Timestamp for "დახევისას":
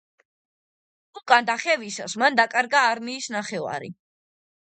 1.49-2.17